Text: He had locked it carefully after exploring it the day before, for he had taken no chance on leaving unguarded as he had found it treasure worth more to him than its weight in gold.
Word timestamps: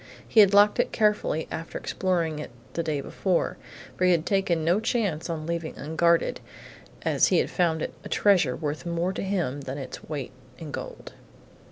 He 0.27 0.39
had 0.39 0.51
locked 0.51 0.79
it 0.79 0.91
carefully 0.91 1.47
after 1.51 1.77
exploring 1.77 2.39
it 2.39 2.49
the 2.73 2.81
day 2.81 3.01
before, 3.01 3.57
for 3.95 4.05
he 4.05 4.09
had 4.11 4.25
taken 4.25 4.65
no 4.65 4.79
chance 4.79 5.29
on 5.29 5.45
leaving 5.45 5.77
unguarded 5.77 6.41
as 7.03 7.27
he 7.27 7.37
had 7.37 7.51
found 7.51 7.83
it 7.83 7.93
treasure 8.09 8.55
worth 8.55 8.83
more 8.83 9.13
to 9.13 9.21
him 9.21 9.61
than 9.61 9.77
its 9.77 10.03
weight 10.09 10.31
in 10.57 10.71
gold. 10.71 11.11